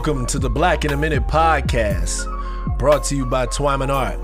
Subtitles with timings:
[0.00, 2.24] Welcome to the Black in a Minute podcast,
[2.78, 4.18] brought to you by Twyman Art.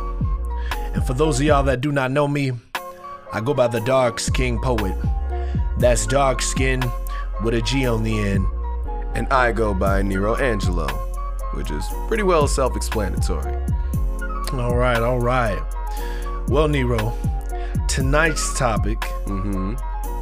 [0.94, 2.52] And for those of y'all that do not know me,
[3.30, 4.96] I go by the DarksKing Poet.
[5.78, 6.82] That's dark skin
[7.44, 8.46] with a G on the end.
[9.14, 10.86] And I go by Nero Angelo,
[11.52, 13.54] which is pretty well self explanatory.
[14.54, 15.60] All right, all right.
[16.48, 17.12] Well, Nero,
[17.86, 19.74] tonight's topic, mm-hmm.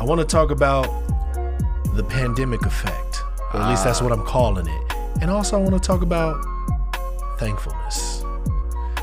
[0.02, 0.86] I want to talk about
[1.94, 4.02] the pandemic effect, or at least that's ah.
[4.04, 4.83] what I'm calling it.
[5.24, 6.44] And also, I want to talk about
[7.38, 8.22] thankfulness.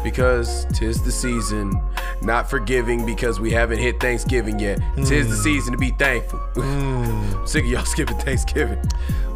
[0.04, 1.74] Because tis the season,
[2.22, 4.80] not forgiving because we haven't hit Thanksgiving yet.
[4.98, 6.40] Tis the season to be thankful.
[7.48, 8.80] Sick of y'all skipping Thanksgiving.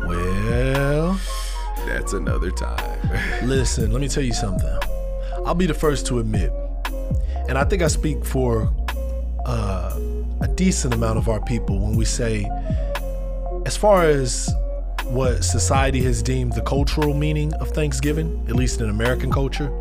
[0.06, 1.20] Well,
[1.88, 3.00] That's another time.
[3.48, 4.78] listen, let me tell you something.
[5.44, 6.52] I'll be the first to admit,
[7.50, 8.72] and I think I speak for
[9.48, 10.00] uh,
[10.40, 12.48] a decent amount of our people when we say,
[13.66, 14.54] as far as
[15.06, 19.72] what society has deemed the cultural meaning of Thanksgiving, at least in American culture,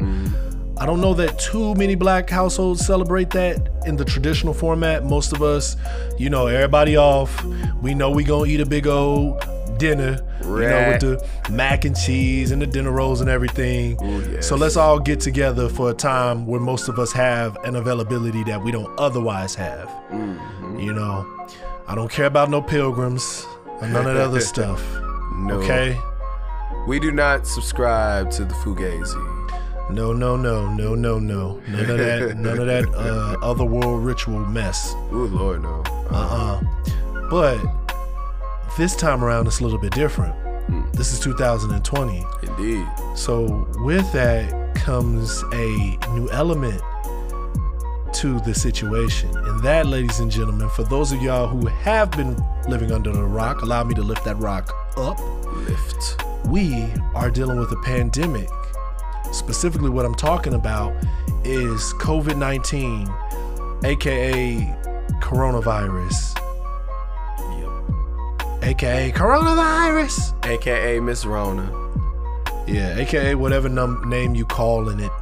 [0.77, 5.05] I don't know that too many black households celebrate that in the traditional format.
[5.05, 5.77] Most of us,
[6.19, 7.45] you know, everybody off.
[7.81, 9.41] We know we gonna eat a big old
[9.79, 14.03] dinner, you know, with the mac and cheese and the dinner rolls and everything.
[14.05, 14.49] Ooh, yes.
[14.49, 18.43] So let's all get together for a time where most of us have an availability
[18.45, 19.89] that we don't otherwise have.
[20.11, 20.81] Mm-hmm.
[20.81, 21.49] You know,
[21.87, 23.47] I don't care about no pilgrims
[23.81, 24.83] and none of that other stuff.
[25.35, 25.61] No.
[25.61, 26.01] Okay?
[26.87, 29.31] We do not subscribe to the Fugazi.
[29.91, 31.61] No, no, no, no, no, no.
[31.69, 34.95] None of that, none of that uh, otherworld ritual mess.
[35.13, 35.83] Ooh, Lord, no.
[36.11, 36.61] Uh-uh.
[37.31, 37.59] But
[38.79, 40.35] this time around, it's a little bit different.
[40.95, 42.25] This is 2020.
[42.43, 42.87] Indeed.
[43.15, 46.81] So with that comes a new element
[48.15, 49.37] to the situation.
[49.37, 52.37] And that, ladies and gentlemen, for those of y'all who have been
[52.69, 55.19] living under the rock, allow me to lift that rock up.
[55.69, 56.23] Lift.
[56.47, 58.49] We are dealing with a pandemic.
[59.33, 60.95] Specifically, what I'm talking about
[61.45, 63.09] is COVID 19,
[63.85, 64.77] aka
[65.21, 66.37] coronavirus,
[67.59, 68.63] Yep.
[68.63, 70.35] aka coronavirus.
[70.47, 71.71] AKA Miss Rona.
[72.67, 75.13] Yeah, aka whatever num- name you calling it.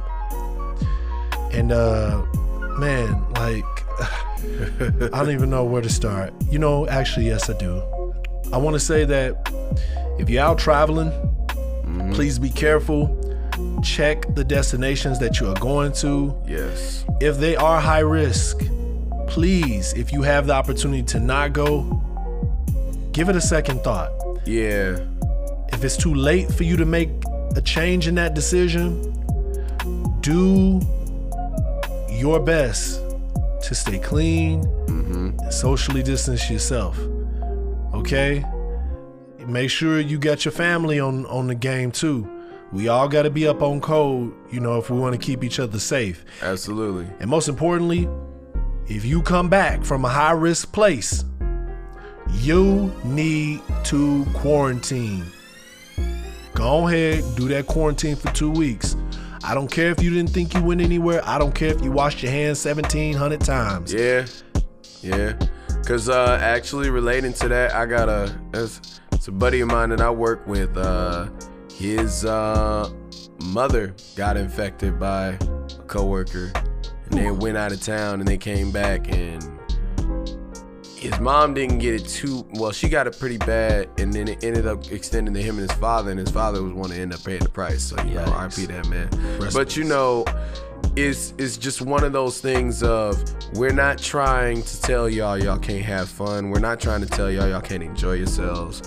[1.51, 2.21] And uh
[2.79, 3.63] man, like
[5.01, 6.33] I don't even know where to start.
[6.49, 7.81] You know, actually yes I do.
[8.51, 9.51] I want to say that
[10.19, 12.13] if you're out traveling, mm-hmm.
[12.13, 13.19] please be careful.
[13.83, 16.35] Check the destinations that you are going to.
[16.47, 17.05] Yes.
[17.19, 18.61] If they are high risk,
[19.27, 22.01] please, if you have the opportunity to not go,
[23.11, 24.11] give it a second thought
[24.45, 24.99] Yeah.
[25.71, 27.09] if it's too late for you to make
[27.55, 29.01] a change in that decision,
[30.21, 30.79] do
[32.23, 33.01] your best
[33.61, 35.37] to stay clean mm-hmm.
[35.37, 36.97] and socially distance yourself.
[37.93, 38.45] Okay?
[39.45, 42.25] Make sure you got your family on, on the game too.
[42.71, 45.43] We all got to be up on code, you know, if we want to keep
[45.43, 46.23] each other safe.
[46.41, 47.07] Absolutely.
[47.19, 48.07] And most importantly,
[48.87, 51.25] if you come back from a high risk place,
[52.35, 55.25] you need to quarantine.
[56.53, 58.95] Go ahead, do that quarantine for two weeks.
[59.43, 61.21] I don't care if you didn't think you went anywhere.
[61.25, 63.93] I don't care if you washed your hands 1700 times.
[63.93, 64.25] Yeah,
[65.01, 65.37] yeah.
[65.85, 69.89] Cause uh, actually relating to that, I got a it's, it's a buddy of mine
[69.89, 70.77] that I work with.
[70.77, 71.29] Uh,
[71.75, 72.89] his uh,
[73.47, 76.53] mother got infected by a coworker,
[77.05, 79.59] and they went out of town and they came back and
[81.03, 82.71] his mom didn't get it too well.
[82.71, 85.77] She got it pretty bad, and then it ended up extending to him and his
[85.77, 87.83] father, and his father was one to end up paying the price.
[87.83, 88.55] So you know, Yikes.
[88.55, 89.09] RP that man.
[89.37, 90.23] Rest but you know,
[90.95, 93.21] it's it's just one of those things of
[93.55, 96.49] we're not trying to tell y'all y'all can't have fun.
[96.49, 98.81] We're not trying to tell y'all y'all can't enjoy yourselves.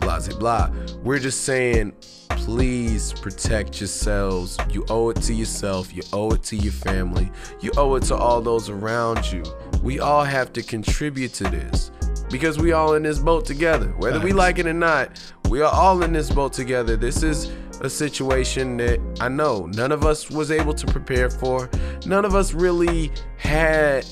[0.00, 0.70] Blah blah blah.
[1.02, 1.94] We're just saying
[2.28, 4.58] please protect yourselves.
[4.70, 5.94] You owe it to yourself.
[5.94, 7.30] You owe it to your family.
[7.60, 9.42] You owe it to all those around you.
[9.84, 11.90] We all have to contribute to this
[12.30, 13.88] because we all in this boat together.
[13.98, 15.20] Whether we like it or not,
[15.50, 16.96] we are all in this boat together.
[16.96, 17.52] This is
[17.82, 21.68] a situation that I know none of us was able to prepare for.
[22.06, 24.06] None of us really had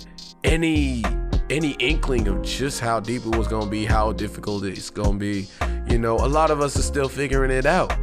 [0.45, 1.03] any
[1.49, 5.13] any inkling of just how deep it was going to be, how difficult it's going
[5.13, 5.49] to be.
[5.89, 7.97] You know, a lot of us are still figuring it out.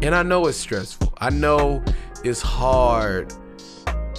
[0.00, 1.12] And I know it's stressful.
[1.18, 1.84] I know
[2.24, 3.34] it's hard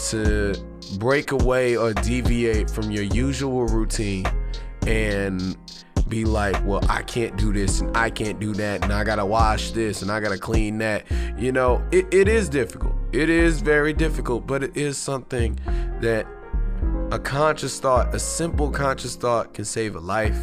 [0.10, 0.54] to
[0.98, 4.26] break away or deviate from your usual routine
[4.86, 5.58] and
[6.08, 9.26] be like, well, I can't do this and I can't do that and I gotta
[9.26, 11.06] wash this and I gotta clean that.
[11.38, 12.94] You know, it, it is difficult.
[13.12, 15.58] It is very difficult, but it is something
[16.02, 16.28] that
[17.12, 20.40] a conscious thought, a simple conscious thought can save a life.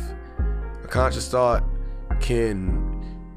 [0.85, 1.65] A conscious thought
[2.21, 2.91] can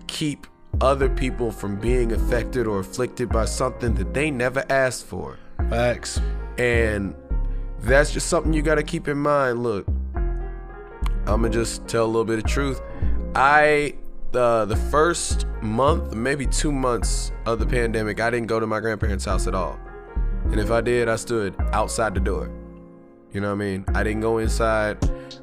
[0.07, 0.47] keep
[0.81, 5.37] other people from being affected or afflicted by something that they never asked for.
[5.69, 6.19] Facts.
[6.57, 7.15] And
[7.79, 9.63] that's just something you got to keep in mind.
[9.63, 9.87] Look,
[11.25, 12.81] I'm gonna just tell a little bit of truth.
[13.35, 13.95] I
[14.31, 18.79] the the first month, maybe two months of the pandemic, I didn't go to my
[18.79, 19.79] grandparents' house at all.
[20.45, 22.51] And if I did, I stood outside the door.
[23.31, 23.85] You know what I mean?
[23.95, 24.97] I didn't go inside.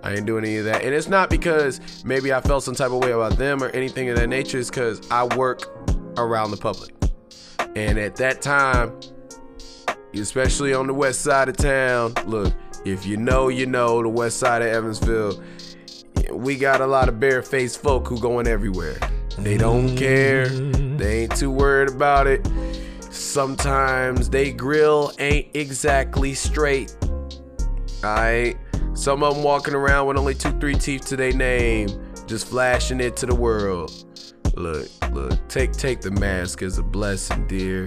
[0.04, 0.82] I didn't do any of that.
[0.82, 4.08] And it's not because maybe I felt some type of way about them or anything
[4.10, 4.58] of that nature.
[4.58, 5.62] It's because I work
[6.16, 6.94] around the public.
[7.74, 8.92] And at that time,
[10.14, 12.52] especially on the west side of town, look,
[12.84, 15.42] if you know, you know, the west side of Evansville,
[16.32, 18.98] we got a lot of barefaced folk who going everywhere.
[19.38, 20.48] They don't care.
[20.48, 22.48] They ain't too worried about it.
[23.10, 26.94] Sometimes they grill ain't exactly straight.
[28.04, 28.56] Alright?
[28.94, 31.88] Some of them walking around with only two, three teeth to their name,
[32.26, 33.92] just flashing it to the world.
[34.54, 37.86] Look, look, take take the mask as a blessing, dear.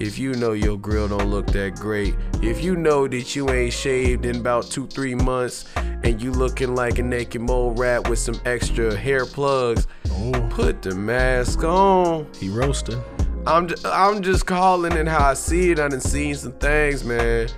[0.00, 3.74] If you know your grill don't look that great, if you know that you ain't
[3.74, 8.18] shaved in about two, three months, and you looking like a naked mole rat with
[8.18, 12.26] some extra hair plugs, Oh, put the mask on.
[12.38, 13.02] he roasting.
[13.46, 15.78] I'm just, I'm just calling it how I see it.
[15.78, 17.48] I done seen some things, man.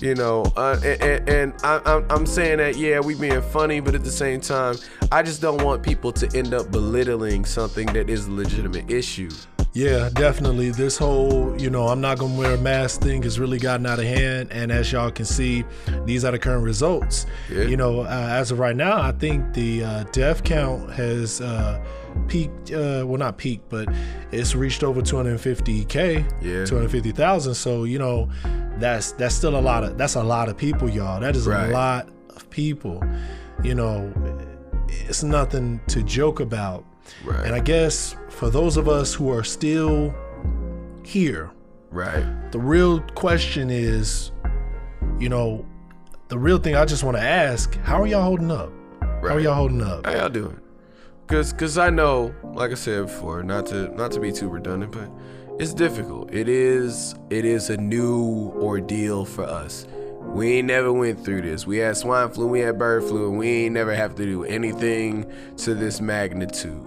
[0.00, 3.78] You know, uh, and, and, and I, I'm, I'm saying that yeah, we being funny,
[3.78, 4.74] but at the same time,
[5.12, 9.30] I just don't want people to end up belittling something that is a legitimate issue.
[9.74, 10.70] Yeah, definitely.
[10.70, 13.98] This whole, you know, I'm not gonna wear a mask thing has really gotten out
[13.98, 14.50] of hand.
[14.52, 15.64] And as y'all can see,
[16.04, 17.26] these are the current results.
[17.50, 17.62] Yeah.
[17.64, 21.84] You know, uh, as of right now, I think the uh, death count has uh,
[22.28, 22.70] peaked.
[22.70, 23.88] Uh, well, not peaked, but
[24.30, 26.18] it's reached over 250k.
[26.40, 26.64] Yeah.
[26.66, 27.54] 250,000.
[27.54, 28.30] So you know,
[28.78, 31.20] that's that's still a lot of that's a lot of people, y'all.
[31.20, 31.70] That is Right.
[31.70, 33.02] a lot of people.
[33.64, 34.12] You know,
[34.88, 36.84] it's nothing to joke about.
[37.24, 37.44] Right.
[37.46, 40.14] And I guess for those of us who are still
[41.04, 41.50] here,
[41.90, 42.24] Right.
[42.50, 44.32] the real question is,
[45.18, 45.64] you know,
[46.28, 48.72] the real thing I just want to ask, how are y'all holding up?
[49.00, 50.06] How are y'all holding up?
[50.06, 50.58] How y'all doing?
[51.26, 54.92] Cause, cause I know, like I said before, not to not to be too redundant,
[54.92, 55.10] but
[55.58, 56.34] it's difficult.
[56.34, 59.86] It is it is a new ordeal for us.
[60.20, 61.66] We ain't never went through this.
[61.66, 64.44] We had swine flu, we had bird flu, and we ain't never have to do
[64.44, 66.86] anything to this magnitude.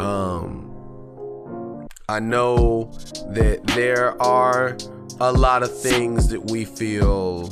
[0.00, 2.90] Um, I know
[3.28, 4.76] that there are
[5.20, 7.50] a lot of things that we feel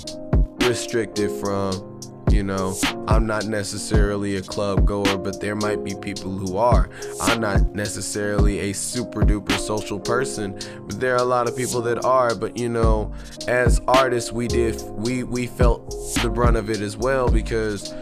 [0.63, 1.85] restricted from.
[2.31, 6.89] You know, I'm not necessarily a club goer, but there might be people who are.
[7.23, 11.83] I'm not necessarily a super duper social person, but there are a lot of people
[11.83, 12.35] that are.
[12.35, 13.13] But you know,
[13.47, 15.91] as artists, we did we we felt
[16.23, 17.95] the brunt of it as well because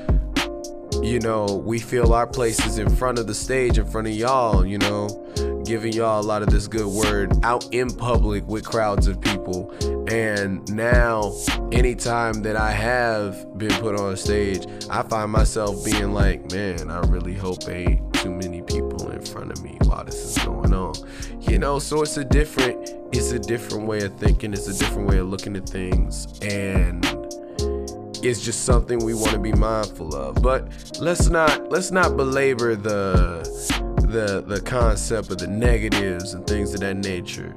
[1.02, 4.14] you know, we feel our place is in front of the stage, in front of
[4.14, 8.64] y'all, you know, giving y'all a lot of this good word out in public with
[8.64, 9.72] crowds of people.
[10.08, 11.34] And now,
[11.72, 17.00] anytime that I have been put on stage, I find myself being like, man, I
[17.00, 20.94] really hope ain't too many people in front of me while this is going on.
[21.40, 25.08] You know, so it's a different, it's a different way of thinking, it's a different
[25.08, 26.38] way of looking at things.
[26.40, 27.04] And
[28.28, 30.42] it's just something we want to be mindful of.
[30.42, 30.68] But
[31.00, 33.42] let's not let's not belabor the
[34.08, 37.54] the the concept of the negatives and things of that nature.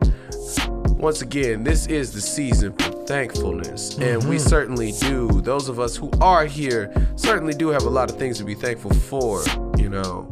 [0.90, 5.42] Once again, this is the season for thankfulness, and we certainly do.
[5.42, 8.54] Those of us who are here certainly do have a lot of things to be
[8.54, 9.42] thankful for.
[9.78, 10.30] You know,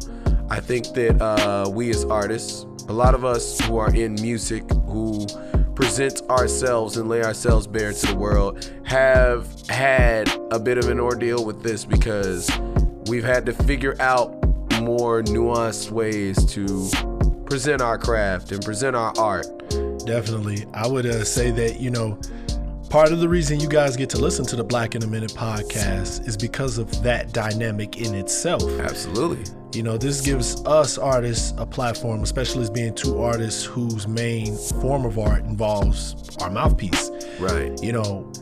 [0.50, 4.70] I think that uh, we as artists, a lot of us who are in music,
[4.86, 5.26] who
[5.78, 10.98] present ourselves and lay ourselves bare to the world, have had a bit of an
[10.98, 12.50] ordeal with this because
[13.06, 14.32] we've had to figure out
[14.82, 16.90] more nuanced ways to
[17.46, 19.46] present our craft and present our art.
[20.04, 20.66] Definitely.
[20.74, 22.18] I would uh, say that, you know,
[22.88, 25.32] part of the reason you guys get to listen to the Black in a Minute
[25.32, 28.62] podcast is because of that dynamic in itself.
[28.80, 29.44] Absolutely.
[29.74, 34.56] You know, this gives us artists a platform, especially as being two artists whose main
[34.56, 37.10] form of art involves our mouthpiece.
[37.38, 37.78] Right.
[37.82, 38.32] You know,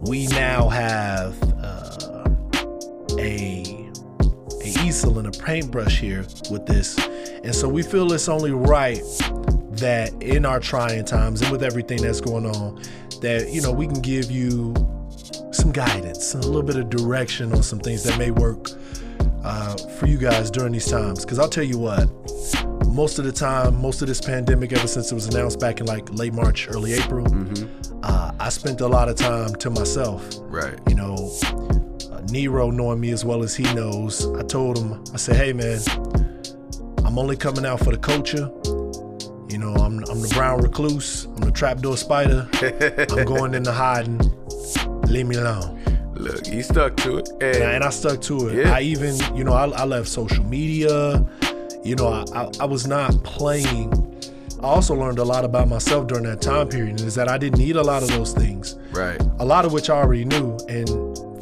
[0.00, 2.24] we now have uh,
[3.18, 3.80] a
[4.62, 9.02] a easel and a paintbrush here with this, and so we feel it's only right
[9.72, 12.80] that in our trying times and with everything that's going on,
[13.24, 14.74] that you know we can give you
[15.50, 18.70] some guidance, a little bit of direction on some things that may work
[19.44, 21.24] uh, for you guys during these times.
[21.24, 22.08] Because I'll tell you what,
[22.86, 25.86] most of the time, most of this pandemic, ever since it was announced back in
[25.86, 27.26] like late March, early April,
[28.02, 30.28] uh, I spent a lot of time to myself.
[30.42, 30.78] Right.
[30.88, 31.32] You know,
[32.12, 35.52] uh, Nero knowing me as well as he knows, I told him, I said, hey
[35.52, 35.80] man,
[37.04, 38.50] I'm only coming out for the culture.
[39.54, 41.26] You know, I'm I'm the brown recluse.
[41.26, 42.48] I'm the trapdoor spider.
[43.16, 44.18] I'm going into hiding.
[45.02, 45.80] Leave me alone.
[46.14, 47.28] Look, he stuck to it.
[47.40, 48.66] And, And I, stuck to it.
[48.66, 48.74] Yeah.
[48.74, 51.24] I even, you know, I, I left social media.
[51.84, 53.92] You know, I, I, I was not playing.
[54.60, 57.58] I also learned a lot about myself during that time period is that I didn't
[57.60, 58.76] need a lot of those things.
[58.90, 59.20] right.
[59.38, 60.58] A lot of which I already knew.
[60.68, 60.88] And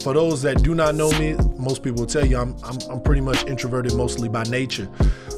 [0.03, 3.01] for those that do not know me, most people will tell you I'm, I'm, I'm
[3.01, 4.87] pretty much introverted mostly by nature.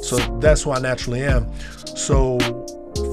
[0.02, 1.52] So that's who I naturally am.
[1.84, 2.38] So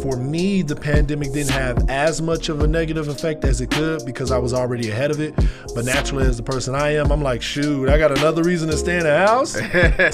[0.02, 4.06] for me, the pandemic didn't have as much of a negative effect as it could
[4.06, 5.34] because I was already ahead of it.
[5.76, 8.78] But naturally, as the person I am, I'm like, shoot, I got another reason to
[8.78, 9.54] stay in the house.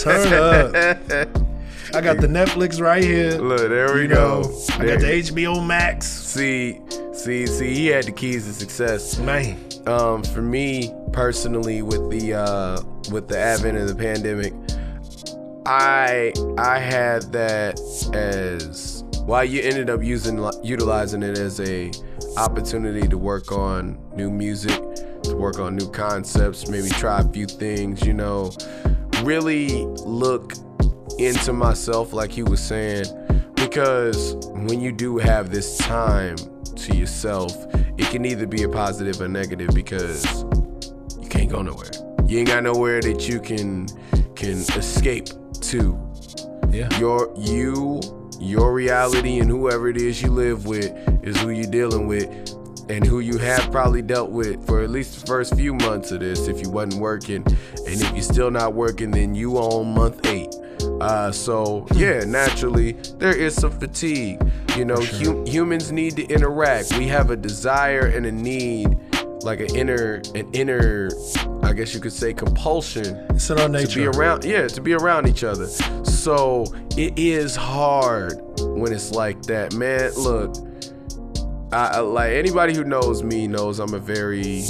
[0.03, 0.75] Turn up.
[1.93, 3.31] I got the Netflix right here.
[3.39, 4.41] Look, there we you go.
[4.41, 6.05] know, I got the HBO Max.
[6.05, 6.81] See,
[7.13, 9.17] see, see, he had the keys to success.
[9.19, 14.53] Man, Um, for me personally, with the uh, with the advent of the pandemic,
[15.65, 17.79] I I had that
[18.13, 19.45] as well.
[19.45, 21.91] You ended up using utilizing it as a
[22.37, 24.81] opportunity to work on new music,
[25.23, 28.05] to work on new concepts, maybe try a few things.
[28.05, 28.51] You know,
[29.21, 30.53] really look
[31.19, 33.05] into myself, like he was saying,
[33.55, 36.37] because when you do have this time
[36.75, 37.53] to yourself,
[37.97, 40.43] it can either be a positive or negative because
[41.19, 41.89] you can't go nowhere.
[42.27, 43.87] You ain't got nowhere that you can
[44.35, 45.27] can escape
[45.61, 45.97] to.
[46.69, 46.87] yeah.
[46.99, 47.99] Your you,
[48.39, 50.91] your reality, and whoever it is you live with
[51.23, 52.27] is who you're dealing with,
[52.89, 56.21] and who you have probably dealt with for at least the first few months of
[56.21, 56.47] this.
[56.47, 60.53] If you wasn't working, and if you're still not working, then you on month eight.
[61.01, 64.39] Uh, so yeah, naturally there is some fatigue.
[64.75, 66.97] You know, hu- humans need to interact.
[66.97, 68.97] We have a desire and a need,
[69.41, 71.09] like an inner, an inner,
[71.63, 74.93] I guess you could say, compulsion It's in our to be around yeah to be
[74.93, 75.67] around each other.
[76.03, 76.65] So
[76.97, 80.13] it is hard when it's like that man.
[80.15, 80.55] Look
[81.71, 84.63] I, I like anybody who knows me knows i'm a very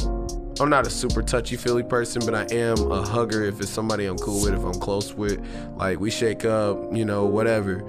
[0.59, 4.07] i'm not a super touchy feely person but i am a hugger if it's somebody
[4.07, 5.39] i'm cool with if i'm close with.
[5.75, 7.87] Like we shake up you know whatever.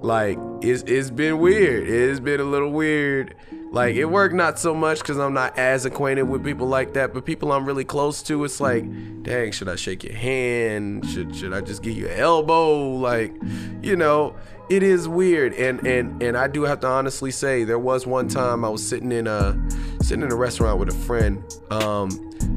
[0.00, 1.86] Like it's, it's been weird.
[1.86, 3.34] It's been a little weird
[3.70, 7.14] like it worked not so much because i'm not as acquainted with people like that
[7.14, 8.84] but people i'm really close to it's like
[9.22, 11.06] dang should i shake your hand?
[11.08, 12.96] Should should i just give you an elbow?
[12.96, 13.34] Like
[13.82, 14.34] you know
[14.68, 15.52] it is weird.
[15.54, 18.86] And and and i do have to honestly say there was one time i was
[18.86, 19.60] sitting in a
[20.00, 22.08] sitting in a restaurant with a friend um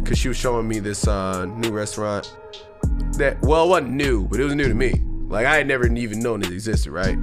[0.01, 2.35] because she was showing me this uh new restaurant
[3.17, 5.01] that well it wasn't new but it was new to me.
[5.27, 7.17] Like i had never even known it existed right?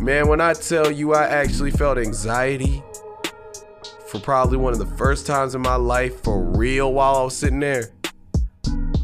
[0.00, 2.82] Man when i tell you i actually felt anxiety
[4.14, 7.36] for probably one of the first times in my life for real while i was
[7.36, 7.90] sitting there.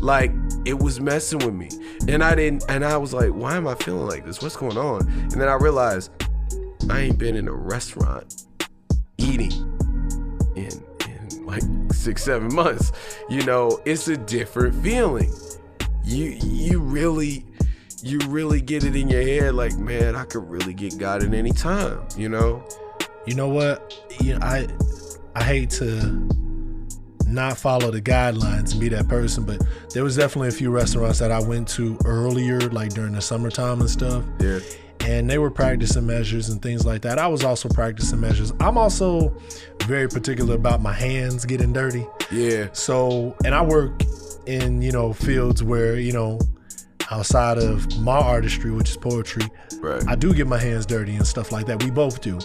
[0.01, 0.31] Like
[0.65, 1.69] it was messing with me.
[2.07, 4.41] And i didn't and i was like why am i feeling like this?
[4.41, 5.09] What's going on?
[5.09, 6.13] And then i realized
[6.89, 8.47] i ain't been in a restaurant
[9.19, 9.51] eating
[10.55, 10.71] in
[11.09, 12.93] in like six seven months.
[13.29, 15.35] You know it's a different feeling.
[16.05, 17.45] You you really
[18.01, 21.35] you really get it in your head like man i could really get god at
[21.35, 22.65] any time you know
[23.27, 23.95] You know what?
[24.21, 24.67] You know, I
[25.35, 26.29] I hate to
[27.27, 29.63] not follow the guidelines and be that person, but
[29.95, 33.81] there was definitely a few restaurants that I went to earlier, like during the summertime
[33.81, 34.25] and stuff.
[34.41, 34.59] yeah
[35.01, 37.19] And they were practicing measures and things like that.
[37.21, 38.53] I was also practicing measures.
[38.59, 39.33] I'm also
[39.85, 42.05] very particular about my hands getting dirty.
[42.33, 44.03] yeah So, and I work
[44.47, 46.41] in, you know, fields where, you know,
[47.11, 49.43] outside of my artistry, which is poetry,
[49.81, 51.83] right I do get my hands dirty and stuff like that.
[51.83, 52.39] We both do.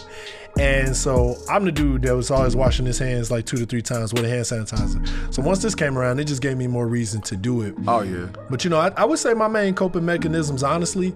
[0.58, 3.82] And so I'm the dude that was always washing his hands like two to three
[3.82, 5.34] times with a hand sanitizer.
[5.34, 7.74] So once this came around, it just gave me more reason to do it.
[7.86, 11.14] oh yeah But you know, I, I would say my main coping mechanisms, honestly,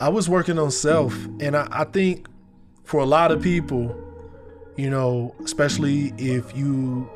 [0.00, 1.14] I was working on self.
[1.40, 2.26] And I, I think
[2.84, 3.94] for a lot of people,
[4.76, 7.10] you know, especially if you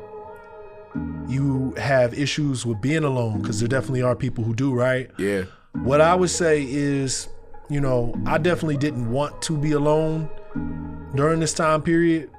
[1.27, 5.09] you have issues with being alone, because there definitely are people who do, right?
[5.17, 5.43] yeah
[5.81, 7.27] What I would say is,
[7.69, 10.29] you know, I definitely didn't want to be alone
[11.15, 12.29] during this time period.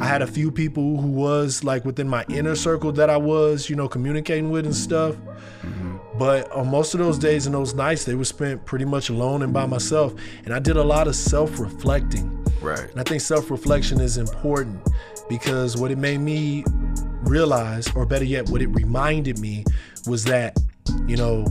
[0.00, 3.70] I had a few people who was like within my inner circle that I was,
[3.70, 5.16] you know, communicating with and stuff.
[6.18, 9.42] But on most of those days and those nights, they were spent pretty much alone
[9.42, 10.14] and by myself.
[10.44, 12.44] And I did a lot of self reflecting.
[12.60, 14.80] right And I think self reflection is important
[15.28, 16.64] because what it made me
[17.22, 19.64] realize, or better yet, what it reminded me
[20.06, 20.58] was that,
[21.06, 21.46] you know,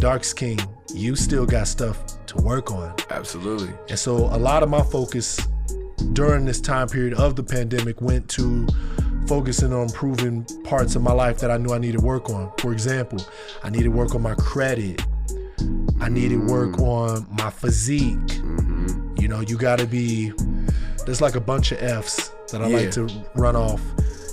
[0.00, 2.94] DarksKing, you still got stuff to work on.
[3.10, 5.38] absolutely And so a lot of my focus
[6.12, 8.66] during this time period of the pandemic went to
[9.26, 12.50] focusing on improving parts of my life that I knew I needed to work on.
[12.58, 13.18] For example,
[13.62, 15.02] I needed to work on my credit.
[16.00, 16.82] I needed work mm-hmm.
[16.82, 18.16] on my physique.
[18.16, 19.20] Mm-hmm.
[19.20, 20.32] You know, you got to be.
[21.04, 22.76] There's like a bunch of F's that I Yeah.
[22.78, 23.82] like to run off.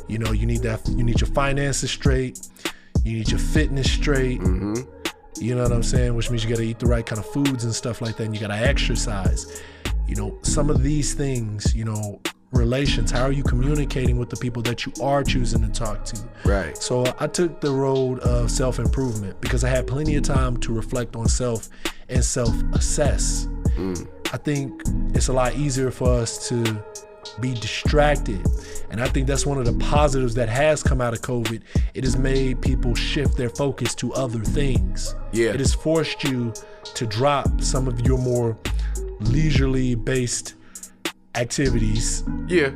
[0.07, 0.88] You know, you need that.
[0.88, 2.48] You need your finances straight.
[3.03, 4.39] You need your fitness straight.
[4.39, 4.95] Mm-hmm.
[5.38, 6.15] You know what I'm saying?
[6.15, 8.24] Which means you got to eat the right kind of foods and stuff like that.
[8.24, 9.62] And you got to exercise.
[10.08, 11.75] You know, some of these things.
[11.75, 12.22] You know,
[12.56, 13.12] relations.
[13.12, 16.20] How are you communicating with the people that you are choosing to talk to?
[16.46, 16.77] Right.
[16.77, 20.74] So I took the road of self improvement because I had plenty of time to
[20.74, 21.70] reflect on self
[22.10, 23.48] and self assess.
[23.75, 24.08] Mm.
[24.34, 26.84] I think it's a lot easier for us to
[27.39, 28.46] be distracted.
[28.96, 31.62] And I think that's one of the positives that has come out of COVID.
[31.96, 35.16] It has made people shift their focus to other things.
[35.34, 35.50] Yeah.
[35.50, 36.54] It has forced you
[36.94, 38.58] to drop some of your more
[39.20, 40.54] leisurely based
[41.36, 42.70] activities Yeah.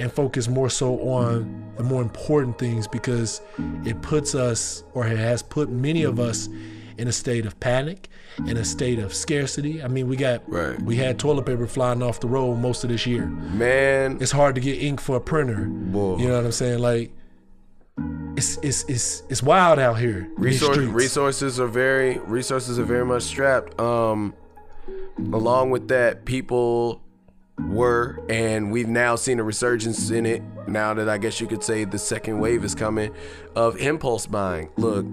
[0.00, 3.40] and focus more so on the more important things because
[3.84, 6.48] it puts us or it has put many of us
[6.98, 8.08] in a state of panic
[8.46, 10.80] in a state of scarcity i mean we got Right.
[10.82, 14.18] we had toilet paper flying off the road most of this year Man.
[14.20, 16.18] it's hard to get ink for a printer Boy.
[16.18, 17.12] you know what i'm saying like
[18.36, 22.84] it's it's it's it's wild out here in these Resource, resources are very resources are
[22.84, 23.80] very much strapped.
[23.80, 24.34] Um,
[25.32, 27.00] along with that, people
[27.58, 30.42] were, and we've now seen a resurgence in it.
[30.68, 33.14] Now that I guess you could say the second wave is coming
[33.54, 34.68] of impulse buying.
[34.76, 35.06] Look,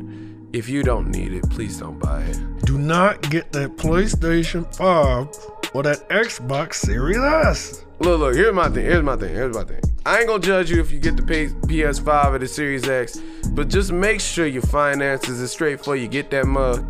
[0.54, 2.66] if you don't need it, please don't buy it.
[2.66, 5.28] do not get that playstation 5
[5.74, 8.36] or that xbox series s Look, look.
[8.36, 8.84] Here's my thing.
[8.84, 9.34] Here's my thing.
[9.34, 9.80] Here's my thing.
[10.06, 13.70] I ain't gonna judge you if you get the PS5 or the Series X, but
[13.70, 16.86] just make sure your finances is straight before you get that mug.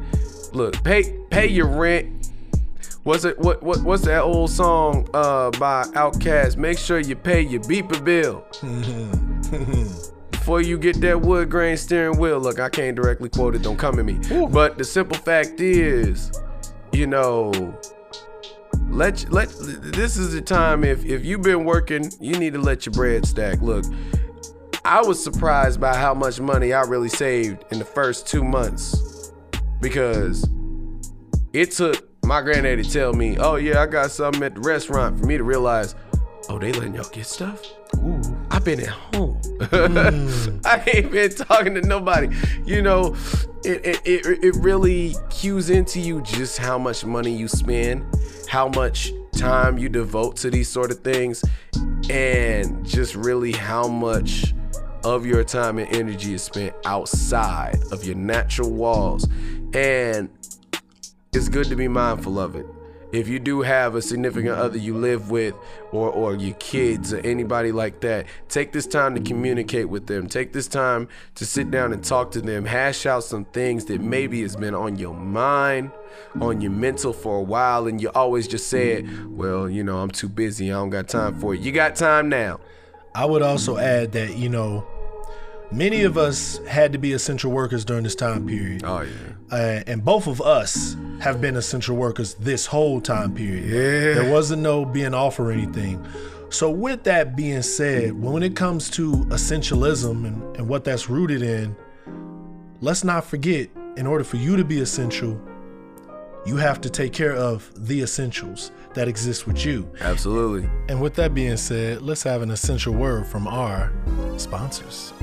[0.54, 2.32] Look, pay pay your rent.
[3.04, 3.38] What's it?
[3.38, 6.58] What what what's that old song uh by Outkast?
[6.58, 8.43] Make sure you pay your beeper bill.
[10.43, 13.77] Before you get that wood grain steering wheel, look, I can't directly quote it, don't
[13.77, 14.19] come at me.
[14.51, 16.34] But the simple fact is,
[16.91, 17.53] you know,
[18.89, 22.86] let let this is the time if if you've been working you need to let
[22.86, 23.86] your bread stack look
[24.84, 29.32] i was surprised by how much money i really saved in the first two months
[29.79, 30.47] because
[31.53, 35.25] it took my granddaddy tell me oh yeah i got something at the restaurant for
[35.25, 35.95] me to realize
[36.49, 37.63] oh they letting y'all get stuff
[37.95, 38.42] Ooh.
[38.63, 39.41] I've been at home.
[40.63, 42.34] I ain't been talking to nobody.
[42.65, 43.13] You know,
[43.65, 48.06] it, it, it, it really cues into you just how much money you spend,
[48.47, 51.43] how much time you devote to these sort of things,
[52.10, 54.54] and just really how much
[55.04, 59.28] of your time and energy is spent outside of your natural walls.
[59.73, 60.30] And
[61.34, 62.65] it's good to be mindful of it.
[63.13, 65.54] If you do have a significant other you live with,
[65.91, 70.28] or or your kids or anybody like that, take this time to communicate with them.
[70.28, 72.65] Take this time to sit down and talk to them.
[72.65, 75.91] Hash out some things that maybe has been on your mind,
[76.41, 80.10] on your mental for a while, and you always just said, "Well, you know, I'm
[80.10, 80.71] too busy.
[80.71, 82.60] I don't got time for it." You got time now.
[83.15, 84.88] I would also add that, you know,
[85.74, 88.84] many of us had to be essential workers during this time period.
[88.86, 89.12] Oh yeah.
[89.52, 93.66] Uh, and both of us have been essential workers this whole time period.
[93.66, 94.22] Yeah.
[94.22, 96.06] There wasn't no being off or anything.
[96.50, 101.42] So, with that being said, when it comes to essentialism and, and what that's rooted
[101.42, 101.76] in,
[102.80, 105.40] let's not forget in order for you to be essential,
[106.46, 109.90] you have to take care of the essentials that exist with you.
[110.02, 110.70] Absolutely.
[110.90, 113.92] And with that being said, let's have an essential word from our
[114.38, 115.14] sponsors.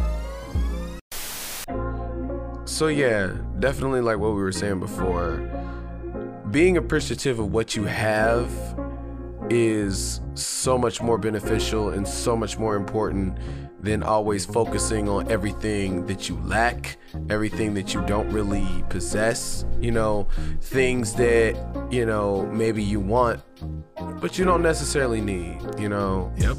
[2.81, 5.37] So yeah, definitely like what we were saying before.
[6.51, 8.51] Being appreciative of what you have
[9.51, 13.37] is so much more beneficial and so much more important
[13.83, 16.97] than always focusing on everything that you lack,
[17.29, 20.27] everything that you don't really possess, you know,
[20.63, 21.57] things that,
[21.91, 23.43] you know, maybe you want
[24.23, 26.33] but you don't necessarily need, you know.
[26.39, 26.57] Yep.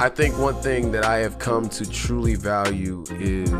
[0.00, 3.52] I think one thing that I have come to truly value is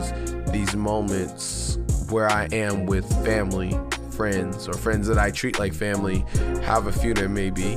[0.50, 1.76] these moments
[2.08, 3.78] where I am with family,
[4.12, 6.24] friends, or friends that I treat like family,
[6.62, 7.76] however few there may be.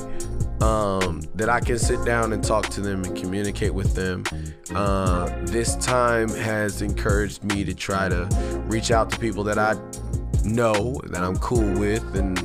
[0.62, 4.24] Um, that I can sit down and talk to them and communicate with them.
[4.74, 8.30] Uh, this time has encouraged me to try to
[8.68, 9.74] reach out to people that I
[10.46, 12.38] know that I'm cool with and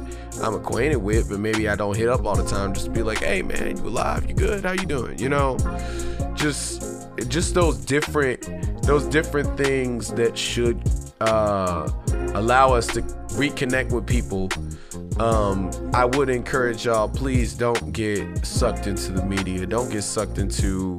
[0.43, 2.73] I'm acquainted with, but maybe I don't hit up all the time.
[2.73, 4.29] Just be like, hey man, you alive?
[4.29, 4.65] You good?
[4.65, 5.19] How you doing?
[5.19, 5.57] You know,
[6.35, 6.83] just
[7.29, 10.81] just those different those different things that should
[11.21, 11.91] uh,
[12.35, 13.03] allow us to
[13.37, 14.49] reconnect with people.
[15.21, 19.67] Um, I would encourage y'all, please don't get sucked into the media.
[19.67, 20.97] Don't get sucked into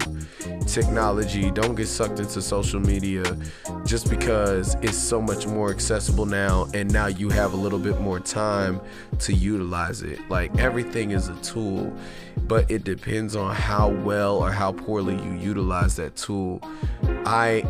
[0.73, 1.51] technology.
[1.51, 3.23] Don't get sucked into social media
[3.86, 7.99] just because it's so much more accessible now and now you have a little bit
[7.99, 8.79] more time
[9.19, 10.19] to utilize it.
[10.29, 11.93] Like everything is a tool,
[12.47, 16.62] but it depends on how well or how poorly you utilize that tool.
[17.25, 17.65] I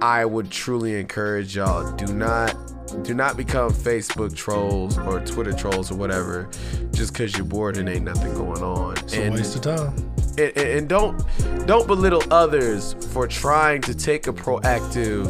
[0.00, 2.54] I would truly encourage y'all do not
[3.02, 6.48] do not become Facebook trolls or Twitter trolls or whatever
[6.92, 8.96] just because you're bored and ain't nothing going on.
[8.98, 10.07] It's and, a waste of time.
[10.38, 11.22] And, and don't
[11.66, 15.26] don't belittle others for trying to take a proactive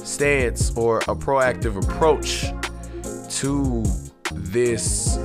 [0.00, 2.46] stance or a proactive approach
[3.38, 3.84] to
[4.32, 5.18] this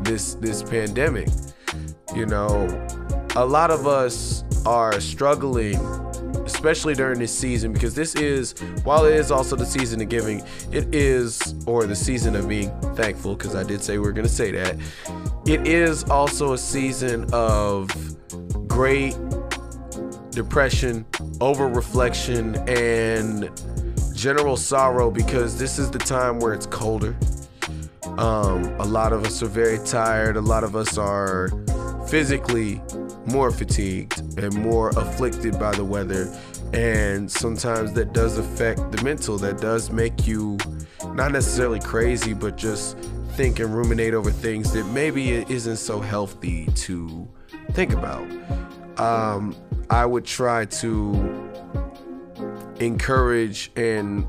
[0.00, 1.28] this this pandemic.
[2.14, 2.66] You know,
[3.36, 5.78] a lot of us are struggling
[6.44, 10.42] especially during this season, because this is, while it is also the season of giving,
[10.72, 14.26] it is, or the season of being thankful, because I did say we are going
[14.26, 14.76] to say that.
[15.46, 17.90] It is also a season of
[18.80, 19.14] great
[20.30, 21.04] depression,
[21.42, 23.50] over reflection, and
[24.14, 27.14] general sorrow because this is the time where it's colder.
[28.16, 30.38] Um, a lot of us are very tired.
[30.38, 31.50] A lot of us are
[32.08, 32.80] physically
[33.26, 36.34] more fatigued and more afflicted by the weather.
[36.72, 39.36] And sometimes that does affect the mental.
[39.36, 40.56] That does make you
[41.12, 42.96] not necessarily crazy, but just
[43.36, 47.28] think and ruminate over things that maybe it isn't so healthy to
[47.72, 48.26] think about.
[48.96, 49.56] Um,
[49.88, 51.50] I would try to
[52.80, 54.24] encourage and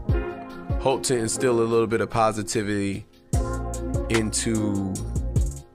[0.82, 3.06] hope to instill a little bit of positivity
[4.10, 4.94] into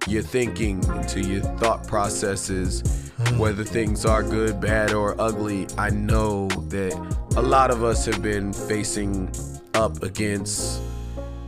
[0.07, 3.39] your thinking, into your thought processes, mm.
[3.39, 5.67] whether things are good, bad, or ugly.
[5.79, 6.95] I know that
[7.37, 9.33] a lot of us have been facing
[9.75, 10.81] up against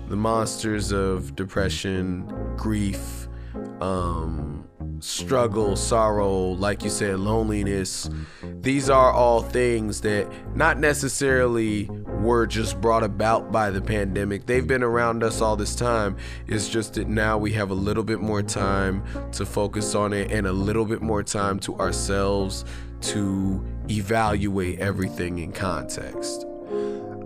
[0.09, 3.29] the monsters of depression, grief,
[3.81, 4.58] um,
[5.00, 8.08] struggle, sorrow, like you said, loneliness.
[8.61, 11.88] These are all things that not necessarily
[12.20, 14.46] were just brought about by the pandemic.
[14.46, 16.16] They've been around us all this time.
[16.46, 20.30] It's just that now we have a little bit more time to focus on it
[20.30, 22.64] and a little bit more time to ourselves
[23.00, 26.44] to evaluate everything in context.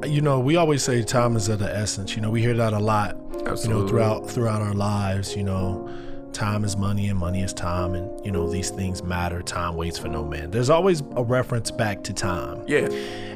[0.05, 2.17] You know, we always say time is of the essence.
[2.17, 3.17] You know, we hear that a lot.
[3.47, 3.69] Absolutely.
[3.69, 5.37] You know, throughout throughout our lives.
[5.37, 5.89] You know,
[6.33, 9.99] time is money and money is time and you know these things matter time waits
[9.99, 10.51] for no man.
[10.51, 12.65] There's always a reference back to time.
[12.67, 12.89] Yeah.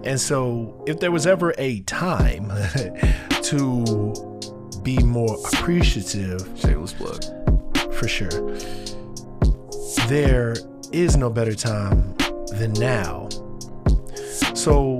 [0.04, 2.48] And so if there was ever a time
[3.42, 7.24] to be more appreciative shameless plug.
[7.94, 8.56] for sure
[10.08, 10.54] there
[10.92, 12.14] is no better time
[12.52, 13.28] than now.
[14.54, 14.98] So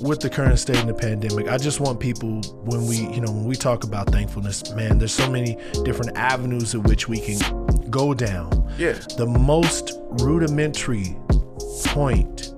[0.00, 3.30] with the current state of the pandemic, I just want people when we, you know,
[3.30, 7.90] when we talk about thankfulness, man, there's so many different avenues in which we can
[7.90, 8.70] go down.
[8.78, 8.92] Yeah.
[9.16, 11.16] The most rudimentary
[11.86, 12.52] point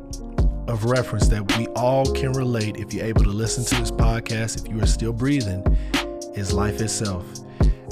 [0.67, 4.65] of reference that we all can relate if you're able to listen to this podcast,
[4.65, 5.65] if you are still breathing,
[6.35, 7.25] is life itself.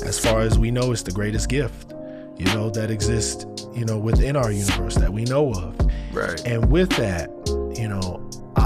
[0.04, 1.94] As far as we know, it's the greatest gift,
[2.36, 5.74] you know, that exists, you know, within our universe that we know of.
[6.12, 6.44] Right.
[6.46, 7.30] And with that,
[7.78, 8.15] you know,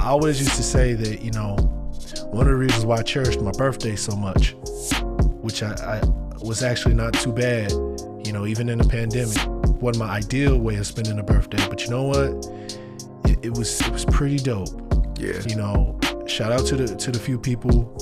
[0.01, 1.57] I always used to say that, you know,
[2.31, 4.55] one of the reasons why I cherished my birthday so much,
[5.43, 6.01] which I, I
[6.43, 7.71] was actually not too bad,
[8.27, 9.37] you know, even in the pandemic,
[9.83, 11.63] wasn't my ideal way of spending a birthday.
[11.69, 12.31] But you know what?
[13.31, 14.71] It, it was it was pretty dope.
[15.19, 15.39] Yeah.
[15.47, 17.95] You know, shout out to the to the few people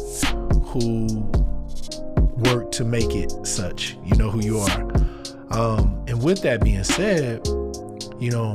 [0.66, 1.28] who
[2.48, 3.96] worked to make it such.
[4.04, 4.82] You know who you are.
[5.50, 7.44] Um, and with that being said,
[8.20, 8.54] you know,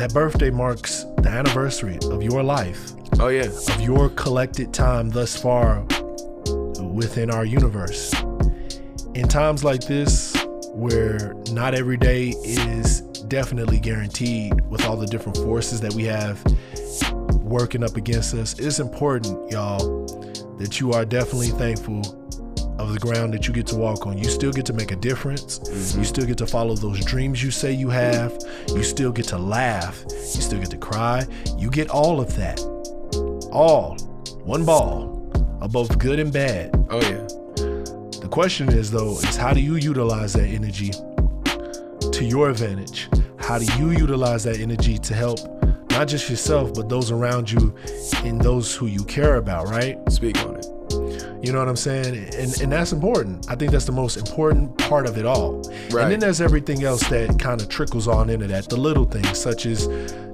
[0.00, 2.92] that birthday marks the anniversary of your life.
[3.18, 3.42] Oh, yeah.
[3.42, 5.82] Of your collected time thus far
[6.80, 8.14] within our universe.
[9.14, 10.34] In times like this,
[10.72, 16.42] where not every day is definitely guaranteed with all the different forces that we have
[17.42, 20.06] working up against us, it's important, y'all,
[20.56, 22.00] that you are definitely thankful
[22.84, 24.18] of the ground that you get to walk on.
[24.18, 25.58] You still get to make a difference.
[25.58, 26.00] Mm-hmm.
[26.00, 28.38] You still get to follow those dreams you say you have.
[28.68, 30.04] You still get to laugh.
[30.10, 31.26] You still get to cry.
[31.56, 32.60] You get all of that.
[33.52, 33.96] All.
[34.44, 36.70] One ball of both good and bad.
[36.90, 37.26] Oh, yeah.
[38.20, 40.90] The question is, though, is how do you utilize that energy
[42.12, 43.08] to your advantage?
[43.38, 45.38] How do you utilize that energy to help
[45.90, 47.74] not just yourself, but those around you
[48.24, 49.98] and those who you care about, right?
[50.10, 50.59] Speak on it.
[51.42, 52.34] You know what I'm saying?
[52.34, 53.50] And and that's important.
[53.50, 55.62] I think that's the most important part of it all.
[55.90, 56.02] Right.
[56.02, 58.68] And then there's everything else that kind of trickles on into that.
[58.68, 59.86] The little things, such as,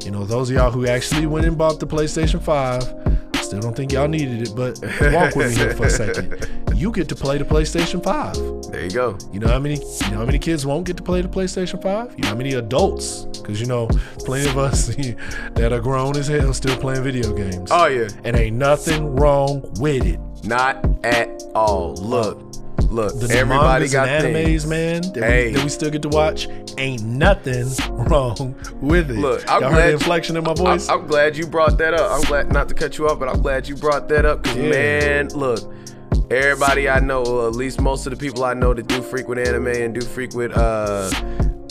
[0.05, 3.16] you know, those of y'all who actually went and bought the PlayStation 5,
[3.47, 4.77] Still don't think y'all needed it, but
[5.13, 6.49] walk with me here for a second.
[6.75, 8.73] You get to play the PlayStation 5.
[8.73, 9.17] There you go.
[9.33, 11.81] You know how many you know how many kids won't get to play the PlayStation
[11.81, 12.15] 5?
[12.17, 13.25] You know how many adults?
[13.27, 13.87] Because you know,
[14.19, 14.87] plenty of us
[15.55, 17.71] that are grown as hell still playing video games.
[17.71, 18.09] Oh yeah.
[18.25, 20.19] And ain't nothing wrong with it.
[20.43, 21.95] Not at all.
[21.95, 22.43] Look,
[22.91, 23.19] look.
[23.19, 24.67] The everybody got and animes, things.
[24.67, 25.47] man, that, Hey.
[25.49, 26.49] we, that we still get to watch.
[26.79, 29.19] Ain't nothing wrong with it.
[29.19, 30.89] Look, I'm Y'all glad heard the inflection in my voice?
[30.89, 32.11] I'm, I'm glad you brought that up.
[32.13, 34.45] I'm glad not to cut you off, but I'm glad you brought that up.
[34.45, 34.69] Cause Yeah.
[34.71, 35.73] man, look,
[36.31, 39.47] everybody I know, or at least most of the people I know that do frequent
[39.47, 41.11] anime and do frequent uh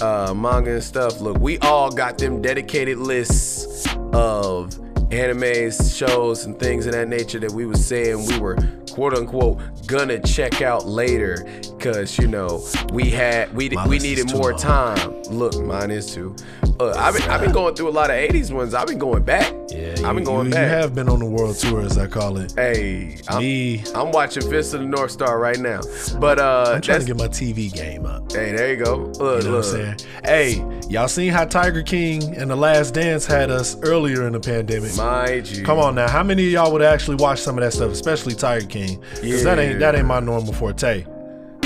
[0.01, 1.21] uh manga and stuff.
[1.21, 4.77] Look, we all got them dedicated lists of
[5.09, 8.55] animes, shows, and things of that nature that we were saying we were
[8.91, 11.45] quote unquote gonna check out later
[11.77, 12.63] because you know
[12.93, 14.59] we had we we needed more long.
[14.59, 15.23] time.
[15.23, 16.35] Look, mine is too.
[16.79, 18.73] Uh, I've been I've been going through a lot of '80s ones.
[18.73, 19.53] I've been going back.
[19.69, 20.63] yeah, I've been going you, back.
[20.63, 22.53] You have been on the world tour, as I call it.
[22.55, 25.79] Hey, I'm, Me, I'm watching Fist of the North Star right now.
[26.19, 28.29] But uh, I'm trying to get my TV game up.
[28.31, 28.95] hey, there you go.
[28.97, 29.65] Look, You know look.
[29.73, 29.97] what I'm saying?
[30.25, 34.39] Hey, y'all seen how Tiger King and The Last Dance had us earlier in the
[34.41, 34.95] pandemic?
[34.97, 37.71] Mind you, Come on now, how many of y'all would actually watch some of that
[37.71, 39.01] stuff, especially Tiger King?
[39.21, 41.05] Because that ain't that ain't my normal forte.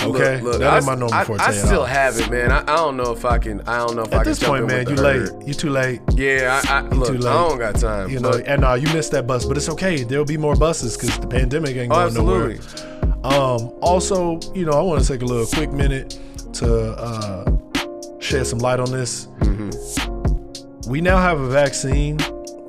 [0.03, 1.41] Okay, Look, look, that I, ain't my normal I, forte.
[1.41, 2.51] I at still have it, man.
[2.51, 3.61] I, I don't know if I can.
[3.61, 4.19] I don't know if I can.
[4.19, 5.47] At can this point, in man, you late.
[5.47, 6.01] You too late.
[6.13, 7.09] Yeah, I, I look.
[7.09, 7.29] too late.
[7.29, 8.09] I don't got time.
[8.09, 10.03] You know, and uh, you missed that bus, but it's okay.
[10.03, 12.55] There'll be more buses because the pandemic ain't oh, going absolutely.
[12.55, 12.99] nowhere.
[13.23, 16.17] Um, also, you know, I want to take a little quick minute
[16.53, 19.25] to uh, shed some light on this.
[19.39, 20.89] Mm-hmm.
[20.89, 22.17] We now have a vaccine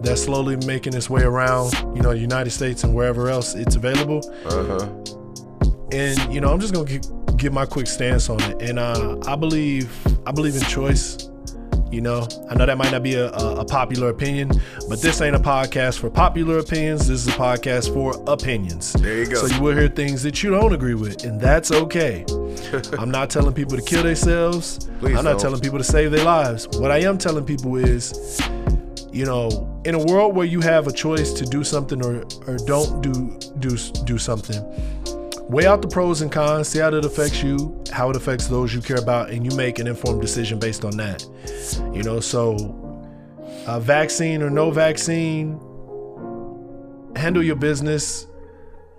[0.00, 3.76] that's slowly making its way around, you know, the United States and wherever else it's
[3.76, 4.20] available.
[4.44, 4.88] Uh huh.
[5.92, 7.08] And you know, I'm just gonna gi-
[7.40, 8.62] give my quick stance on it.
[8.62, 9.90] And uh, I believe,
[10.26, 11.26] I believe in choice.
[11.90, 14.52] You know, I know that might not be a, a, a popular opinion,
[14.88, 17.08] but this ain't a podcast for popular opinions.
[17.08, 18.92] This is a podcast for opinions.
[18.92, 19.34] There you go.
[19.34, 22.24] So you will hear things that you don't agree with, and that's okay.
[22.98, 24.88] I'm not telling people to kill themselves.
[25.00, 25.40] Please I'm not don't.
[25.40, 26.68] telling people to save their lives.
[26.78, 28.40] What I am telling people is,
[29.10, 32.56] you know, in a world where you have a choice to do something or or
[32.66, 34.62] don't do do do something,
[35.50, 38.72] weigh out the pros and cons, see how it affects you, how it affects those
[38.72, 41.26] you care about, and you make an informed decision based on that.
[41.92, 42.54] You know, so
[43.66, 45.58] uh, vaccine or no vaccine,
[47.16, 48.26] handle your business,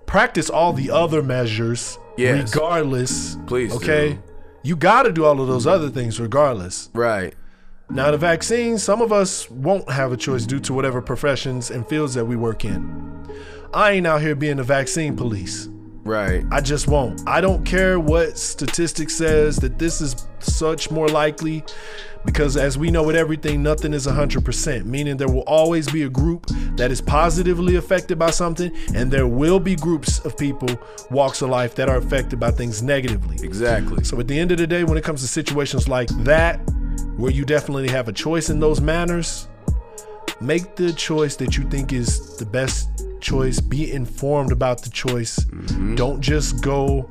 [0.05, 2.53] practice all the other measures, Yes.
[2.53, 3.37] regardless.
[3.47, 4.13] Please okay.
[4.13, 4.23] do.
[4.63, 6.89] You got to do all of those other things regardless.
[6.93, 7.33] Right.
[7.89, 11.87] Now, the vaccine, some of us won't have a choice due to whatever professions and
[11.87, 13.27] fields that we work in.
[13.73, 15.67] I ain't out here being the vaccine police.
[16.11, 16.43] Right.
[16.51, 17.25] I just won't.
[17.25, 21.63] I don't care what statistics says that this is such more likely
[22.25, 26.09] because as we know with everything nothing is 100% meaning there will always be a
[26.09, 30.67] group that is positively affected by something and there will be groups of people
[31.11, 33.37] walks of life that are affected by things negatively.
[33.41, 34.03] Exactly.
[34.03, 36.57] So at the end of the day, when it comes to situations like that,
[37.15, 39.47] where you definitely have a choice in those manners,
[40.41, 42.90] make the choice that you think is the best
[43.21, 43.59] choice.
[43.59, 45.39] Be informed about the choice.
[45.39, 45.95] Mm-hmm.
[45.95, 47.09] Don't just go,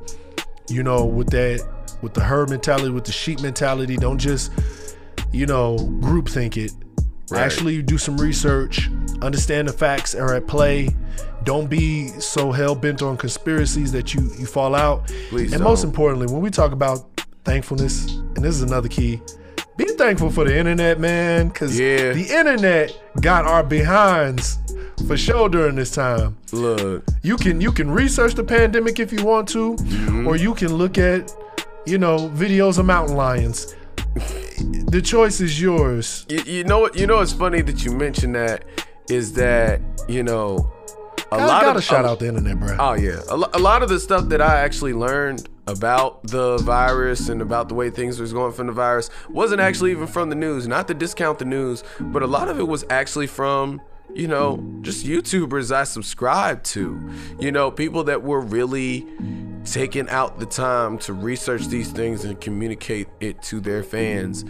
[0.69, 1.65] you know, with that
[2.01, 3.95] with the herd mentality, with the sheep mentality.
[3.95, 4.51] Don't just,
[5.31, 6.71] you know, group think it.
[7.29, 7.41] Right.
[7.43, 8.89] Actually do some research,
[9.21, 10.89] understand the facts are at play.
[11.43, 15.07] Don't be so hell bent on conspiracies that you you fall out.
[15.29, 15.91] Please and most don't.
[15.91, 17.07] importantly, when we talk about
[17.45, 19.21] thankfulness, and this is another key,
[19.77, 22.11] be thankful for the internet, man, because Yeah.
[22.11, 24.59] the internet got our behinds
[25.07, 26.37] for sure during this time.
[26.51, 27.03] Look.
[27.23, 30.27] You can you can research the pandemic if you want to, Mm-hmm.
[30.27, 31.31] or you can look at,
[31.85, 33.75] you know, videos of mountain lions.
[34.91, 36.25] The choice is yours.
[36.29, 36.97] You, you know what?
[36.97, 38.65] You know what's funny that you mentioned that
[39.09, 40.71] is that you know
[41.31, 42.75] a I lot gotta of shout a- out the internet, bro.
[42.79, 47.29] Oh yeah, a, a lot of the stuff that I actually learned about the virus
[47.29, 50.35] and about the way things was going from the virus wasn't actually even from the
[50.35, 50.67] news.
[50.67, 53.79] Not to discount the news, but a lot of it was actually from
[54.13, 57.09] you know just YouTubers I subscribed to.
[57.39, 59.07] You know, people that were really
[59.65, 64.43] taking out the time to research these things and communicate it to their fans.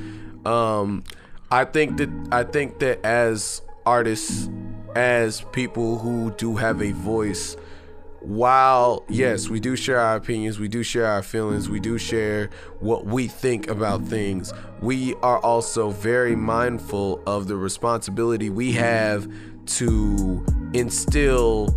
[0.45, 1.03] Um,
[1.51, 4.49] I think that I think that as artists,
[4.95, 7.57] as people who do have a voice,
[8.21, 12.49] while yes, we do share our opinions, we do share our feelings, we do share
[12.79, 19.27] what we think about things, we are also very mindful of the responsibility we have
[19.77, 21.75] to instill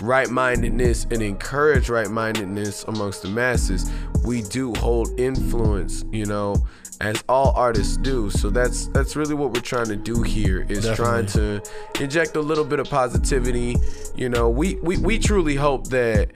[0.00, 3.90] right mindedness and encourage right mindedness amongst the masses,
[4.24, 6.56] we do hold influence, you know,
[7.00, 8.30] as all artists do.
[8.30, 10.96] So that's that's really what we're trying to do here is Definitely.
[10.96, 11.62] trying to
[12.02, 13.76] inject a little bit of positivity.
[14.16, 16.30] You know, we we, we truly hope that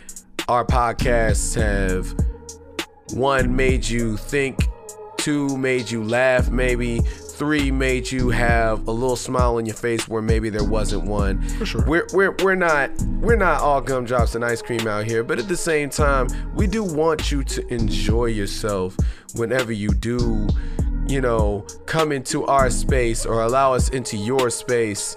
[0.48, 2.14] our podcasts have
[3.16, 4.68] one made you think,
[5.18, 7.00] two made you laugh, maybe
[7.42, 11.42] three made you have a little smile on your face where maybe there wasn't one.
[11.58, 11.84] For sure.
[11.88, 15.48] We're we're we're not we're not all gumdrops and ice cream out here, but at
[15.48, 18.96] the same time, we do want you to enjoy yourself
[19.34, 20.46] whenever you do,
[21.08, 25.16] you know, come into our space or allow us into your space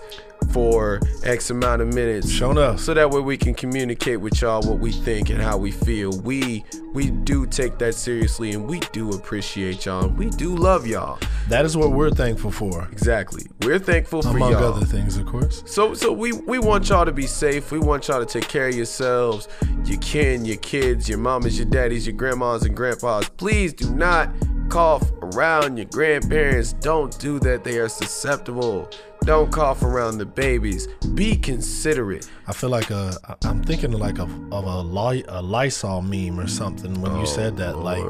[0.51, 2.31] for X amount of minutes.
[2.31, 2.79] Show enough.
[2.79, 6.09] So that way we can communicate with y'all what we think and how we feel.
[6.21, 10.05] We we do take that seriously and we do appreciate y'all.
[10.05, 11.19] and We do love y'all.
[11.49, 13.43] That is what we're thankful for, Exactly.
[13.61, 14.63] We're thankful for among y'all.
[14.63, 15.61] Among other things, of course.
[15.65, 17.71] So so we we want y'all to be safe.
[17.71, 19.49] We want y'all to take care of yourselves,
[19.83, 23.27] your kin, your kids, your mamas, your daddies, your grandmas and grandpas.
[23.29, 24.29] Please do not
[24.69, 26.73] cough around your grandparents.
[26.73, 27.63] Don't do that.
[27.63, 28.89] They are susceptible.
[29.23, 30.87] Don't cough around the babies.
[31.15, 32.29] Be considerate.
[32.47, 36.84] I feel like a, I'm thinking like of, of a, a Lysol meme or something
[36.93, 37.77] when you said that.
[37.77, 38.03] Like,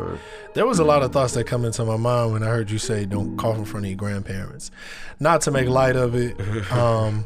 [0.53, 2.77] there was a lot of thoughts that come into my mind when I heard you
[2.77, 4.71] say, "Don't cough in front of your grandparents."
[5.19, 6.35] Not to make light of it.
[6.71, 7.25] Um,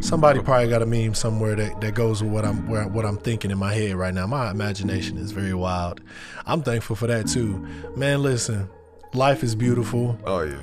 [0.00, 3.18] somebody probably got a meme somewhere that, that goes with what I'm where, what I'm
[3.18, 4.26] thinking in my head right now.
[4.26, 6.00] My imagination is very wild.
[6.46, 8.22] I'm thankful for that too, man.
[8.22, 8.70] Listen,
[9.12, 10.56] life is beautiful Oh yeah.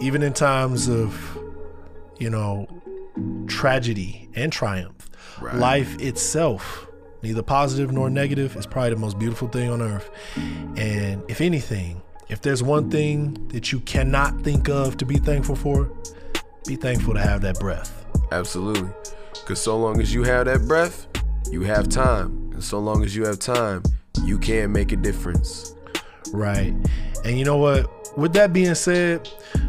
[0.00, 1.38] even in times of
[2.18, 2.66] you know
[3.46, 4.94] tragedy and triumph
[5.40, 5.54] Right.
[5.54, 6.87] life itself
[7.22, 10.10] neither positive nor negative is probably the most beautiful thing on earth
[10.76, 15.56] and if anything if there's one thing that you cannot think of to be thankful
[15.56, 15.90] for
[16.66, 17.98] be thankful to have that breath
[18.30, 18.90] Absolutely.
[19.46, 21.06] Cause so long as you have that breath,
[21.50, 22.50] you have time.
[22.52, 23.82] And so long as you have time,
[24.24, 25.74] you can make a difference.
[26.32, 26.74] Right.
[27.24, 28.18] And you know what?
[28.18, 29.28] With that being said,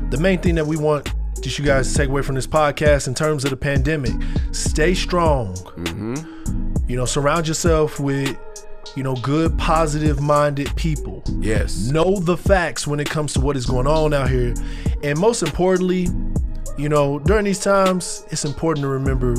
[0.09, 3.07] the main thing that we want just you guys to take away from this podcast
[3.07, 4.11] in terms of the pandemic,
[4.51, 5.55] stay strong.
[5.55, 6.38] Mm-hmm.
[6.89, 8.35] You know, surround yourself with,
[8.95, 11.23] you know, good, positive minded people.
[11.39, 11.87] Yes.
[11.91, 14.55] Know the facts when it comes to what is going on out here.
[15.03, 16.07] And most importantly,
[16.79, 19.35] you know, during these times, it's important to remember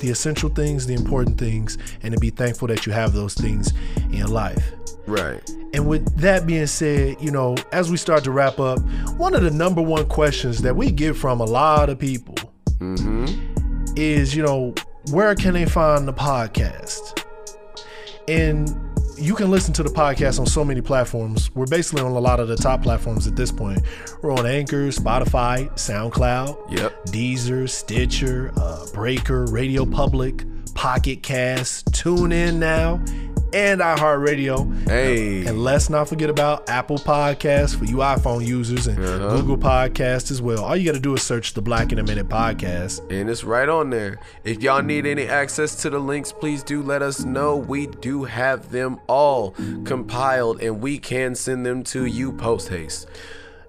[0.00, 3.72] the essential things, the important things, and to be thankful that you have those things
[4.12, 4.72] in life.
[5.06, 5.40] Right.
[5.72, 8.78] And with that being said, you know, as we start to wrap up,
[9.16, 12.36] one of the number one questions that we get from a lot of people
[12.78, 13.94] mm-hmm.
[13.96, 14.74] is, you know,
[15.10, 17.24] where can they find the podcast?
[18.28, 18.74] And
[19.18, 21.54] you can listen to the podcast on so many platforms.
[21.54, 23.82] We're basically on a lot of the top platforms at this point.
[24.22, 27.06] We're on Anchor, Spotify, SoundCloud, Yep.
[27.06, 33.02] Deezer, Stitcher, uh, Breaker, Radio Public, Pocket Cast, Tune In now,
[33.52, 34.88] and iHeartRadio.
[34.88, 35.44] Hey.
[35.46, 39.36] And let's not forget about Apple Podcasts for you iPhone users and Uh-huh.
[39.36, 40.64] Google Podcasts as well.
[40.64, 43.00] All you got to do is search the Black in a Minute podcast.
[43.10, 44.18] And it's right on there.
[44.44, 47.56] If y'all need any access to the links, please do let us know.
[47.56, 49.50] We do have them all
[49.84, 53.08] compiled and we can send them to you post haste.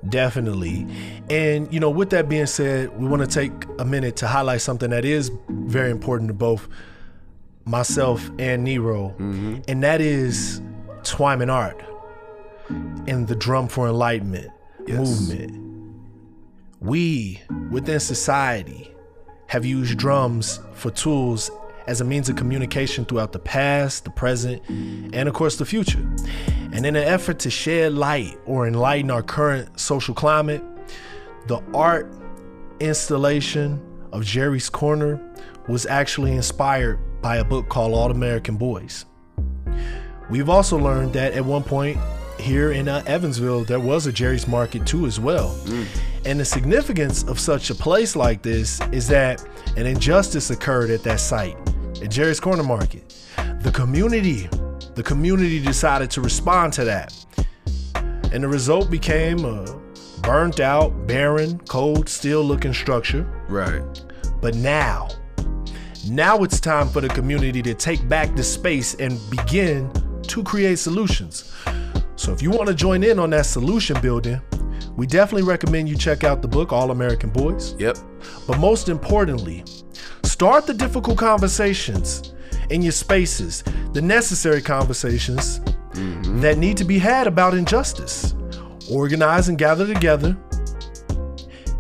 [0.09, 0.87] Definitely.
[1.29, 4.61] And, you know, with that being said, we want to take a minute to highlight
[4.61, 6.67] something that is very important to both
[7.65, 9.59] myself and Nero, mm-hmm.
[9.67, 10.61] and that is
[11.03, 11.83] Twyman Art
[13.07, 14.51] and the Drum for Enlightenment
[14.87, 15.29] Yes.
[15.29, 15.57] movement.
[16.79, 18.93] We, within society,
[19.47, 21.51] have used drums for tools
[21.87, 25.99] as a means of communication throughout the past, the present, and of course the future.
[26.71, 30.63] And in an effort to shed light or enlighten our current social climate,
[31.47, 32.11] the art
[32.79, 35.19] installation of Jerry's Corner
[35.67, 39.05] was actually inspired by a book called All American Boys.
[40.29, 41.97] We've also learned that at one point
[42.39, 45.55] here in uh, Evansville, there was a Jerry's Market too, as well.
[46.25, 49.45] And the significance of such a place like this is that
[49.77, 51.57] an injustice occurred at that site,
[52.01, 53.15] at Jerry's Corner Market.
[53.61, 54.49] The community,
[54.95, 57.13] the community decided to respond to that.
[58.33, 59.65] And the result became a
[60.21, 63.23] burnt out, barren, cold, steel looking structure.
[63.47, 63.83] Right.
[64.41, 65.09] But now,
[66.07, 69.91] now it's time for the community to take back the space and begin
[70.23, 71.53] to create solutions.
[72.15, 74.41] So if you want to join in on that solution building,
[74.95, 77.75] we definitely recommend you check out the book All American Boys.
[77.79, 77.97] Yep.
[78.47, 79.63] But most importantly,
[80.23, 82.33] start the difficult conversations
[82.69, 86.39] in your spaces, the necessary conversations mm-hmm.
[86.41, 88.35] that need to be had about injustice.
[88.89, 90.37] Organize and gather together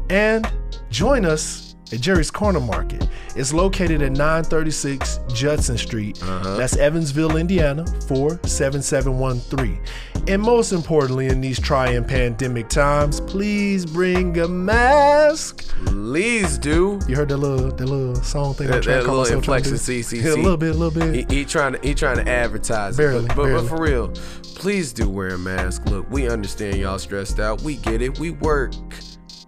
[0.09, 0.51] and
[0.89, 1.60] join us
[1.91, 3.07] at Jerry's Corner Market.
[3.35, 6.21] It's located at 936 Judson Street.
[6.21, 6.57] Uh-huh.
[6.57, 9.79] That's Evansville, Indiana, 47713.
[10.27, 15.65] And most importantly, in these trying pandemic times, please bring a mask.
[15.85, 16.99] Please do.
[17.07, 18.67] You heard that little that little song thing?
[18.67, 19.73] That, that little myself trying to inflection?
[19.73, 20.23] CCC.
[20.23, 21.31] Yeah, a little bit, a little bit.
[21.31, 23.01] He, he trying to he trying to advertise, it.
[23.01, 23.67] Barely, but, but, barely.
[23.67, 24.07] but for real,
[24.55, 25.85] please do wear a mask.
[25.87, 27.61] Look, we understand y'all stressed out.
[27.63, 28.19] We get it.
[28.19, 28.73] We work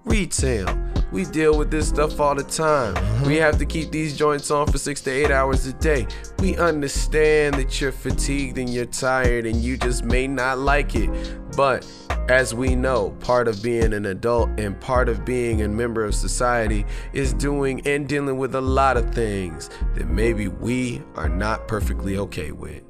[0.06, 0.68] retail.
[1.12, 2.96] We deal with this stuff all the time.
[2.96, 3.28] Mm-hmm.
[3.28, 6.08] We have to keep these joints on for six to eight hours a day.
[6.40, 11.10] We understand that you're fatigued and you're tired and you just may not like it.
[11.56, 11.86] But
[12.30, 16.16] as we know, part of being an adult and part of being a member of
[16.16, 21.68] society is doing and dealing with a lot of things that maybe we are not
[21.68, 22.82] perfectly okay with.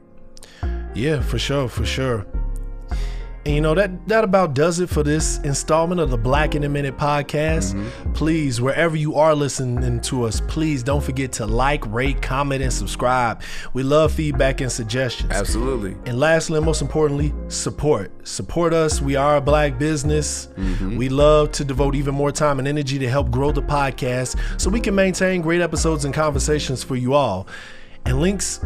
[0.96, 2.26] Yeah, for sure, for sure.
[3.46, 6.64] And you know that that about does it for this installment of the Black in
[6.64, 7.74] a Minute podcast.
[7.74, 8.14] Mm-hmm.
[8.14, 12.72] Please, wherever you are listening to us, please don't forget to like, rate, comment, and
[12.72, 13.42] subscribe.
[13.74, 15.32] We love feedback and suggestions.
[15.34, 15.98] Absolutely.
[16.06, 18.12] And lastly, and most importantly, support.
[18.26, 19.02] Support us.
[19.02, 20.48] We are a black business.
[20.56, 20.96] Mm-hmm.
[20.96, 24.70] We love to devote even more time and energy to help grow the podcast so
[24.70, 27.48] we can maintain great episodes and conversations for you all.
[28.06, 28.62] And links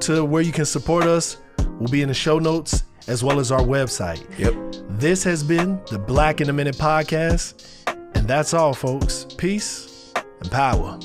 [0.00, 1.36] to where you can support us
[1.78, 4.24] will be in the show notes as well as our website.
[4.38, 4.54] Yep.
[4.98, 7.66] This has been the Black in a Minute podcast.
[8.14, 9.26] And that's all, folks.
[9.36, 10.98] Peace and power.